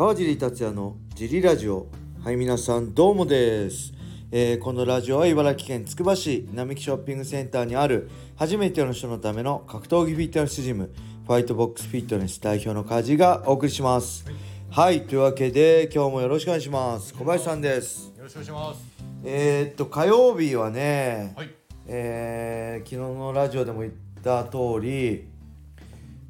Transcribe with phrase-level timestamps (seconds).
[0.00, 1.86] 川尻達也のジリラジオ。
[2.24, 3.92] はい皆さんどうもです、
[4.32, 10.90] えーこのラジオは茨城県つくば市並木ショッピングセンターにある初めての人のための格闘技フィットネスジム
[11.26, 14.24] ファイトボックスフィットネス代表の梶がお送りします。
[14.70, 17.12] はい、というわけで今日もよろしくお願いします。
[17.12, 18.14] 小林さんです。
[18.16, 18.80] よろしくお願いします。
[19.22, 21.50] えー、っと火曜日はね、はい。
[21.86, 23.92] えー昨日のラジオでも言っ
[24.24, 25.28] た通り、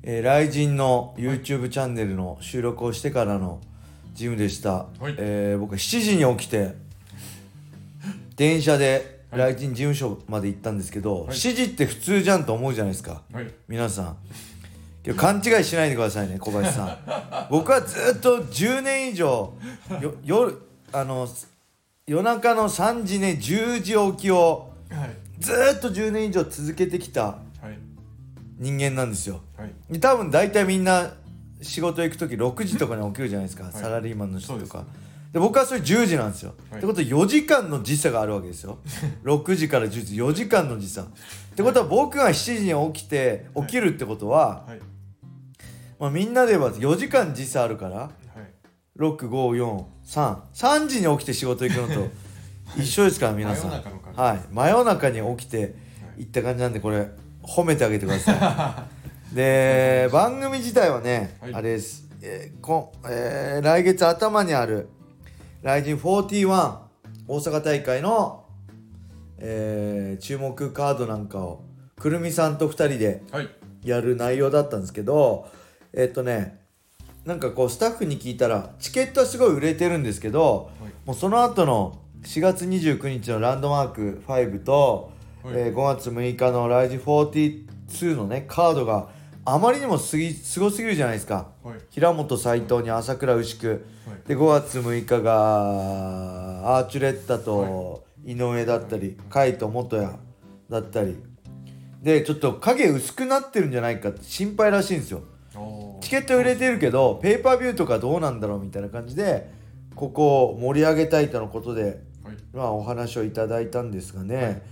[0.03, 3.61] えー、ライジンの YouTube チャンネルの収録をしてからの
[4.15, 6.75] ジムでした、はいえー僕は7時に起きて
[8.37, 13.51] 電車でライジン事務所まで行ったんですけど、はい7時って普通じゃんと思うじゃないですかはい。
[13.69, 14.17] 皆さん
[15.03, 16.99] けど勘違いしないでくださいね小林さん
[17.51, 19.53] 僕はずっと10年以上
[20.01, 20.59] よ夜
[20.93, 21.29] あの
[22.07, 25.11] 夜中の3時ね10時起きをはい。
[25.39, 27.50] ずーっと10年以上続けてきたはい。
[28.61, 29.41] 人間なんですよ。
[29.57, 29.73] はい。
[29.91, 31.15] で多分大体みんな
[31.63, 33.73] 仕事行く時6時とかに 起きるじゃないですか、い。
[33.73, 34.85] サラリーマンの人とか。
[35.33, 36.79] で僕はそれ10時なんですよ、はい。
[36.79, 38.79] ってことは4時間の時差があるわけですよ。
[39.25, 41.03] 6時から10時4時間の時差。
[41.03, 41.07] っ
[41.57, 44.81] てことは僕が7時に起きて起きるってことは、はい。
[45.99, 48.11] まあ、みんなで言えば4時間時差あるからはい。
[48.99, 52.11] 6543時に起きて仕事行くのと
[52.77, 53.71] 一緒ですから皆さん。
[53.71, 54.41] はい。
[54.53, 55.75] 真夜中に起きて
[56.19, 57.09] 行った感じなんでこれ
[57.43, 58.87] 褒めてあげてくださ
[59.33, 64.89] い で番組自体はね、はいあれです、えーこえー来月頭にある
[65.63, 66.49] 「ライジン41」
[67.29, 68.45] 大阪大会の、
[69.39, 71.63] えー注目カードなんかを
[71.99, 73.49] くるみさんと2人ではい。
[73.83, 75.49] やる内容だったんですけど
[75.95, 76.61] えっとね
[77.25, 80.93] なんかこうスタッフに聞いたらチケットはすごい売れてるんですけどはい。
[81.07, 89.09] もうその後の4月29日のランドマーク5と、はいえー5月6日のライジ42のねカードが
[89.45, 91.49] あまりにもすぎすごすぎるじゃないですか。
[91.63, 91.79] はい。
[91.91, 93.71] 平本斎藤に朝倉牛久。
[93.71, 93.81] はい。
[94.29, 100.11] で5月6日がアーチュレッタと井上だったり甲斐と元谷
[100.69, 101.17] だったり。
[102.03, 105.23] でちょっと影薄くなってるんじゃないかって心配らしいんですよ。
[106.01, 109.51] チケット売れてるけどペーパービューとかどうなんだろうみたいな感じで
[109.95, 112.37] ここを盛り上げたいとのことで、はい。
[112.55, 114.63] まあ、お話をいただいたんですがね、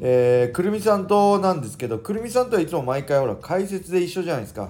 [0.00, 4.68] えーくるみさんとなんですけどくるみさんとはいつも毎回ほら解説で一緒じゃないですかは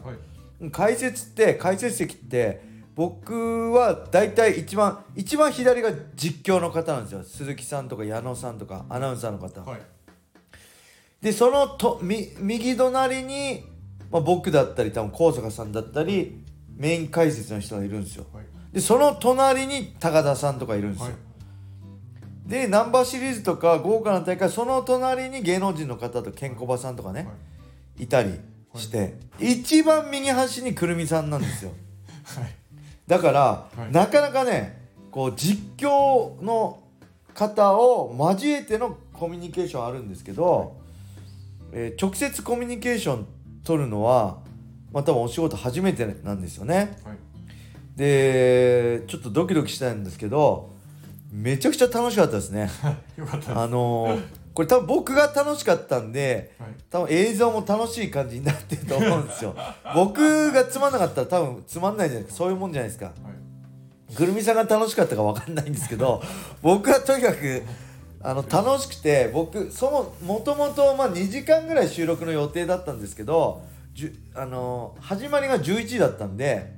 [0.60, 0.70] い。
[0.70, 2.62] 解説って解説席って
[2.94, 9.80] 僕は大体一番一番左が実況の方なんですよ鈴木さんとか矢野さんとかアナウンサーの方、はい。
[11.20, 13.64] でそのとみ右隣に、
[14.10, 16.42] まあ、僕だったり多分高坂さんだったり
[16.76, 18.44] メイン解説の人がいるんですよはい。
[18.72, 21.14] でその隣に高田さんとかいるんですよ、はい。
[22.46, 27.32] でナンバーシリーズとか豪華な大会その隣に芸能人の方とケンコバさんとかね、は
[27.98, 28.04] い。
[28.04, 28.38] いたり
[28.76, 31.72] して、一番右端にくるみさんなんですよ
[32.24, 32.54] はい。
[33.06, 36.82] だから、はいなかなかねこう実況の
[37.34, 40.76] 方を交えてのコミュニケーションあるんですけど、
[41.72, 43.26] えー直接コミュニケーション
[43.64, 44.38] 取るのは
[44.92, 47.16] まあ多分お仕事初めてなんですよねはい。
[47.96, 50.75] でちょっとドキドキしたんですけど
[51.30, 52.70] めちゃくちゃ楽しかったですね
[53.16, 53.50] よかったです。
[53.52, 54.22] あのー
[54.56, 56.68] これ多分僕が楽しかったんではい。
[56.88, 59.54] 多分映像も楽しい感じになってると思うんですよ
[59.94, 64.14] 僕がつまんなかったら多分つまんないじゃないですかそういうもんじゃないですかはい。
[64.14, 66.22] ぐるみさんが楽しかったか分かんないんですけど
[66.62, 67.62] 僕はとにかく
[68.22, 76.72] あの楽しくて僕そのもともとまあ2時間ぐらい収録の予定だったんですけどじゅあの始まりが11時だったんで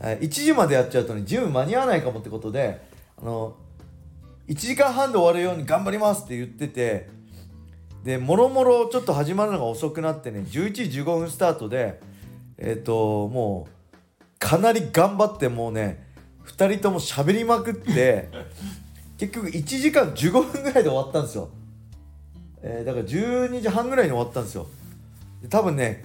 [0.00, 2.90] え1時までやっちゃうとねジム間に合わないかもってことで
[3.22, 3.56] あの
[4.48, 7.08] 1時間半で終わるように頑張りますって言ってて
[8.02, 12.00] でもろもろちょっと始まるのが遅くなってね11時15分スタートで
[12.58, 13.92] えっ、ともう
[14.38, 16.04] かなり頑張ってもうね
[16.46, 18.28] 2人とも喋りまくって
[19.18, 21.48] 結局1時間15分ぐらいで終わったんですよ、
[22.60, 24.66] えーだから12時半ぐらいに終わったんですよ。
[25.42, 26.04] で多分ね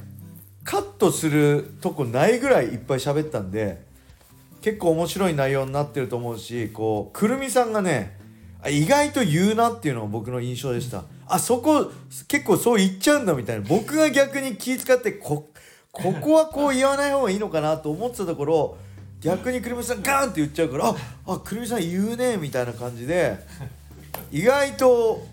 [0.63, 3.86] カットするとこないぐらいいっぱい喋ったんで
[4.61, 8.17] 結構面白い内容になってると思うしこうくるみさんがね
[8.69, 11.03] 意外と言うなっていうのが僕の印象でした。
[11.27, 11.91] あそこ
[12.27, 13.67] 結構そう言っちゃうんだみたいな。
[13.67, 15.49] 僕が逆に気遣ってこ
[15.91, 18.77] ここはこう言わない方がいいのかなと思ってたところ
[19.21, 20.95] 逆にくるみさんガーンって言っちゃうからあ
[21.25, 23.37] あくるみさん言うねみたいな感じで
[24.31, 25.25] 意外と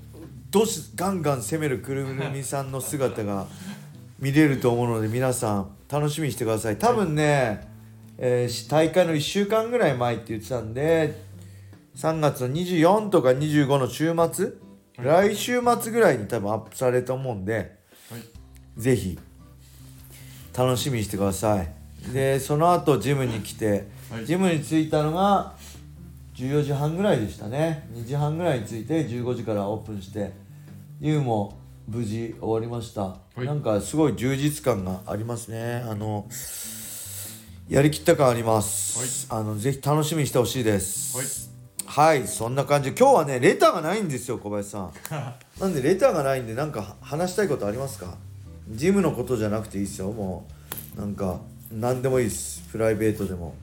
[0.51, 3.47] どしガンガン攻めるくるみさんの姿が
[4.21, 6.79] 見れると思うので皆さん楽しみにしてください。
[6.79, 7.67] 多分ね、
[8.19, 11.21] えーし大会の1週間ぐらい前って言ってたんで
[11.97, 14.53] 3月の24とか25の週末、
[14.99, 17.79] 来週末ぐらいに多分アップされると思うんで
[18.11, 18.81] はい。
[18.81, 19.19] ぜひ
[20.57, 21.69] 楽しみにしてください。
[22.13, 24.27] でその後ジムに来て、はい。
[24.27, 25.55] ジムに着いたのが
[26.35, 27.89] 14時半ぐらいでしたね。
[27.93, 30.33] 2時半ぐらいに着いて15時からオープンして
[31.01, 33.47] ユウも無事終わりました、い。
[33.47, 35.85] なんかすごい充実感がありますね。
[35.89, 36.27] あの
[37.69, 41.51] やりきった感あります、あのぜひ楽しみにしてほしいです。
[41.87, 42.19] はい。
[42.19, 42.91] はい、そんな感じ。
[42.91, 44.93] 今日はねレターがないんですよ小林さん。
[45.59, 48.19] なんでレターがないんでなんか話したいことありますか？
[48.71, 50.47] ジムのことじゃなくていいですよも
[50.97, 51.01] う。
[51.01, 51.41] なんか
[51.73, 52.63] 何でもいいです。
[52.71, 53.55] プライベートでも。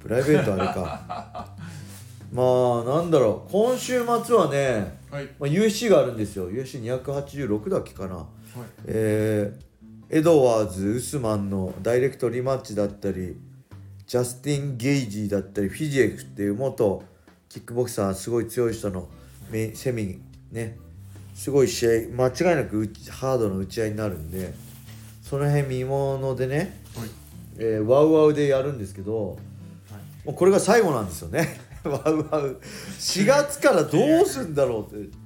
[0.00, 1.54] プライベートあれか。
[2.32, 3.52] まあなんだろう。
[3.52, 5.24] 今週末はね、はい。
[5.38, 6.50] まあ、UFC があるんですよ。
[6.50, 8.16] UFC286 だっけかな。
[8.16, 8.26] はい。
[8.86, 9.70] えー
[10.12, 13.36] エドワーズ・ウスマンのダイレクトリマッチだったり
[14.10, 17.04] ジャスティン・ゲイジーだったりフィジエフっていう元
[17.48, 19.08] キックボクサーすごい強い人の
[19.52, 20.20] メセミ
[20.50, 20.78] ね
[21.32, 24.52] すごい試合間違いなくハードの打ち合いになるんで
[25.22, 27.08] その辺見ものでね、はい。
[27.58, 30.26] えーワウワウでやるんですけどはい。
[30.26, 31.60] もうこれが最後なんですよね。
[31.86, 32.60] ワウワウ。
[32.98, 35.16] 4月からどうすんだろうって。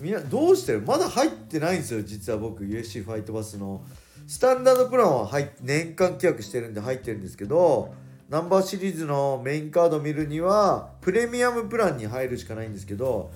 [0.00, 0.80] みんなどうしてる？
[0.80, 3.84] まだ入ってないんですよ実は僕 USC ファイトバスの。
[4.26, 7.92] スタンダードプランは入っ年間契約してるんで入ってるんですけど
[8.30, 13.32] ナンバーシリーズのメインカード見るにはプレミアムプランに入るしかないんですけど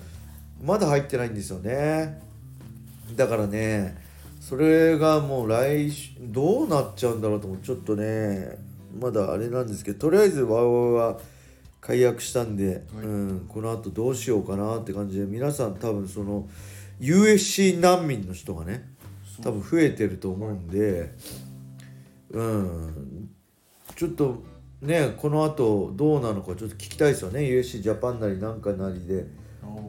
[0.63, 2.21] まだ入ってないんですよね。
[3.13, 3.97] だからね
[4.39, 8.57] それがもう来週どうなっちゃうんだろうと思ってちょっとね
[8.97, 11.19] まだあれなんですけどとりあえずワウワウは
[11.81, 12.75] 解約したんで、はい。
[13.03, 16.47] うん、この後どうしようかなって感じで皆さん多分その
[17.01, 18.87] USC 難民の人がね
[19.43, 21.13] 多分増えてると思うんで
[22.31, 23.29] うん
[23.95, 27.41] ちょっとねこの後どうなのかちょっと聞きたいですよね。
[27.41, 29.25] USC ジャパンなりなんかなりで。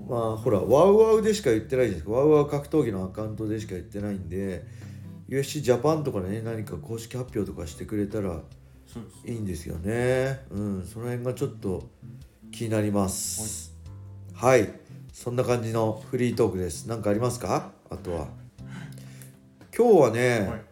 [0.09, 2.05] まあほらワウワウでしか言ってないじゃないです。
[2.05, 4.65] かワウワウ格闘技のアカウントでしか言ってないんで
[5.29, 8.41] UFC ジャパンとかでね何か公式発表とかしてくれたら
[9.25, 10.41] いいんですよね。
[10.50, 11.88] うんその辺がちょっと
[12.53, 13.75] 気になります。
[14.33, 14.71] はい。
[15.12, 16.88] そんな感じのフリートークです。
[16.88, 17.73] 何かありますか？
[17.91, 18.29] あとは。
[19.77, 20.65] 今日はね、はい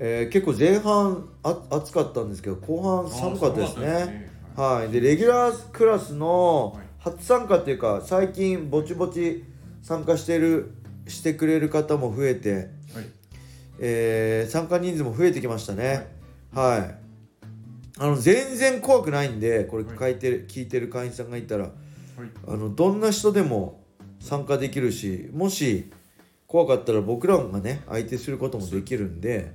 [0.00, 4.30] えー結構前半あ暑かったんですけど後半寒かったですね。
[4.56, 9.44] はい、でレギュラークラスのはい初参加っていうか最近ぼちぼち
[9.82, 10.74] 参加してる
[11.06, 12.68] してくれる方も増えて、はい。
[13.80, 16.08] えー参加人数も増えてきましたね。
[16.52, 16.98] はい、
[17.98, 21.72] あの全然怖くないんでこれはい書いてる、聞いてる会員さんがいたらはい。
[22.46, 23.80] あのどんな人でも
[24.20, 25.90] 参加できるしもし
[26.46, 29.54] 怖かったら僕らがね相手することもできるんで、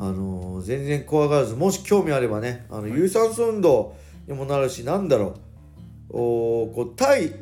[0.00, 2.92] あの全然怖がらずもし興味あればねあの、はい。
[2.92, 3.96] 有酸素運動
[4.28, 5.34] にもなるしなんだろ
[6.10, 6.16] う。
[6.16, 7.32] おーこう対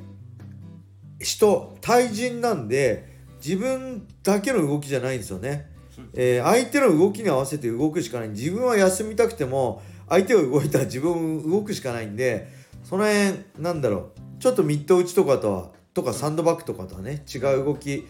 [1.20, 3.14] 人対人なんで
[3.44, 5.70] 自分だけの動きじゃないんですよね。
[6.14, 8.30] えー相手の動きに合わせて動くしかない。
[8.30, 12.48] 自分は休みたくても相手が動いたら自分動くしかないんで
[12.84, 14.40] その辺なんだろう。
[14.40, 18.06] ちょっとミット打ちとかとはとかサンドバッグとかとはね違う動き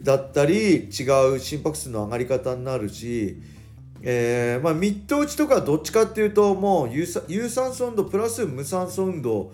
[0.00, 3.40] だったり違う心拍数の上がり方になるし、
[4.06, 9.50] えーまあ、ミット打ちとかはどっちかっていうともう有酸有酸素運動プラス無酸素運動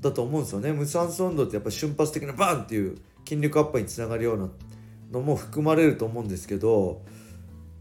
[0.00, 0.72] だと思うんですよね。
[0.72, 2.96] 無酸素運動ってやっぱ瞬発的なバンっていう
[3.28, 4.48] 筋力アップにつながるような
[5.12, 7.02] のも含まれると思うんですけど、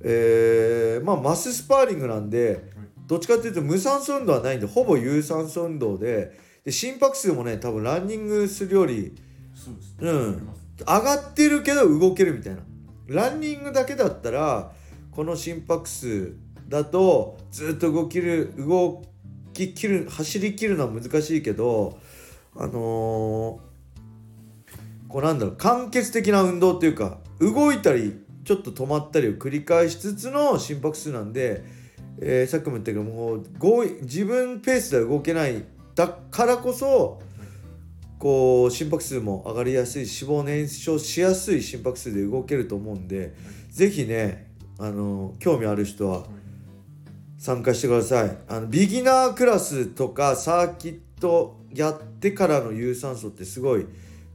[0.02, 2.70] えーまあマススパーリングなんで
[3.08, 9.16] どっちかっていうと無酸素運動はないんでほぼ有酸素運動でで心拍数もね多分ランニングするより
[9.56, 9.72] そ
[10.06, 10.50] うん。
[10.80, 12.62] 上がってるけど動けるみたいな。
[13.08, 14.72] ランニングだけだったら
[15.20, 16.34] この心拍数
[16.70, 19.04] だとずっと動きる動
[19.52, 22.00] ききる走りきるのは難しいけど
[22.56, 23.60] あのー
[25.10, 31.66] こうなんだろう間欠的な運動っていうか動いたりちょっと止まったりを繰り返しつつの心拍数なんで、
[32.22, 33.44] えーさっきも言ったけどもう
[34.04, 37.22] 自分ペースでは動けないだからこそ
[38.20, 43.36] こう心拍数も上がりやすい脂肪燃焼しやすい心拍数で動けると思うんで、
[43.70, 44.49] ぜひね
[44.80, 46.24] あの興味ある人は
[47.38, 48.38] 参加してください。
[48.48, 53.86] あのビギナークラスとかサーキットやってからの有酸素ってすごい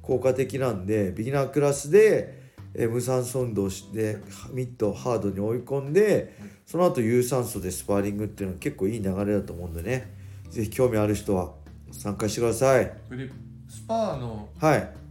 [0.02, 2.42] 効果的なんでビギナークラスで、
[2.74, 4.18] えー無酸素運動して
[4.52, 6.36] ミットをハードに追い込んで
[6.66, 10.12] その後有酸素でスパーリングっていうのは結構いい流れだと思うんでね。
[10.50, 11.52] ぜひ興味ある人は
[11.90, 12.92] 参加してください。
[13.68, 15.03] スパーのはい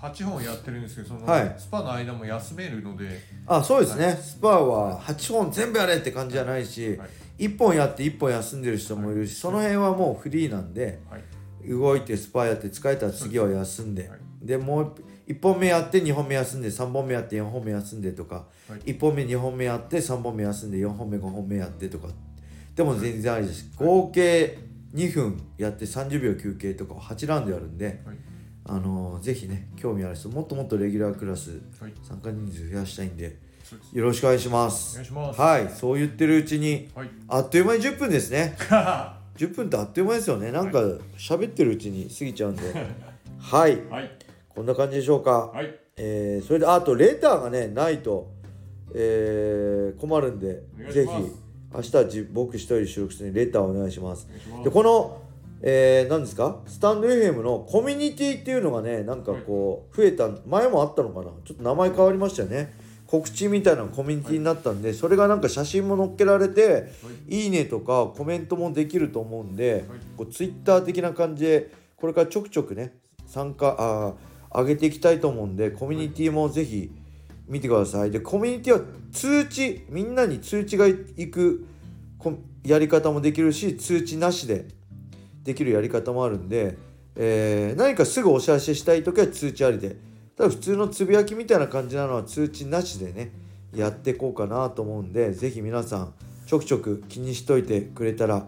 [0.00, 1.54] 8本やってるんですけどその、はい。
[1.58, 7.06] スパの間も休めるので、あそうですね、スパーは8本全部やれって感じじゃないし、は
[7.38, 7.46] い。
[7.46, 11.22] 1本やって1本休んでる人もいるし、その辺はもうフリーなんではい。
[11.68, 14.18] 動いてスパーやって疲れたら次は休んで、はい。
[14.40, 14.94] でもう
[15.26, 18.92] 1本目やって2本目休んで3本目やって4本目休んでとか、はい。
[18.92, 22.08] 1本目2本目やって3本目休んで4本目5本目やってとか。
[22.08, 22.10] っ
[22.76, 23.68] でも全然ありです。
[23.76, 24.58] 合計
[24.94, 28.16] 2分やって30秒休憩とかを8ラウンドやるんではい
[28.68, 31.92] あのーぜひね興味ある人もっともっとレギュラークラスはい。
[32.02, 33.36] 参加人数増やしたいんで
[33.92, 35.40] よろしくお願いしまおす願いします。
[35.40, 35.68] はい。
[35.68, 37.10] そう言ってるうちにはい。
[37.28, 38.54] あっという間に10分ですね。
[38.70, 40.52] は10分ってあっという間ですよね。
[40.52, 40.80] なんか
[41.18, 42.62] 喋ってるうちに過ぎちゃうんで。
[43.38, 43.74] はい。
[43.74, 43.78] い。
[44.48, 45.48] こんな感じでしょうか。
[45.54, 45.74] はい。
[45.96, 48.30] えーそれであとレターがねないと、
[48.94, 51.10] えー困るんでぜひ
[51.74, 54.26] 明日僕一人収録するのにレターお願いします。
[54.26, 54.64] お願いします。
[54.64, 55.20] でこの、
[55.60, 56.60] えー、何ですか？
[56.66, 61.32] スタンド FM のコミュニティっていうのがねなんかこう増えた前もあったのかな？
[61.44, 62.74] ちょっと名前変わりましたよね。
[63.08, 66.92] 告知みたいなコミュニティになったんで、それがなんか写真も載っけられて、
[67.26, 69.86] い、いねとかコメントもできると思うんで、
[70.16, 72.92] こうツイッター的な感じでこれからちょくちょくね
[73.26, 76.90] 参加あー上げていきたいと思うんでコミュニティもぜひ
[77.46, 78.10] 見てください。
[78.10, 80.94] でコミュニティは通知みんなに通知がい
[81.30, 81.66] く
[82.18, 84.68] こやり方もできるし通知なしで
[85.48, 86.76] できるやり方もあるんで、
[87.16, 89.96] えー何かすぐお知らせしたい時は通知ありで
[90.36, 93.32] ただ普通のつぶやきみたいな感じなのは通知なしでね
[93.74, 96.14] やっていこうかなと思うんでぜひ皆さん
[96.46, 98.46] ちょくちょく気にしといてくれたら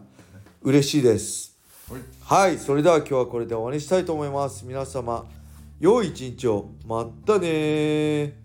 [0.60, 1.56] 嬉しいです。
[1.90, 2.48] はい。
[2.50, 4.66] はいそれでは今日はこれで終わりにしたいと思います。
[4.66, 5.24] 皆様
[5.78, 6.68] 良い一日を。
[6.86, 8.39] またねー